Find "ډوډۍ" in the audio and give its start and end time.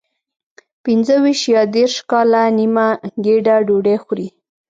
3.67-3.95